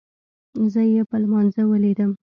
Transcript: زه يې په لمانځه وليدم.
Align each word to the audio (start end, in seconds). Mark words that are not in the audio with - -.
زه 0.73 0.81
يې 0.93 1.01
په 1.09 1.15
لمانځه 1.21 1.61
وليدم. 1.67 2.11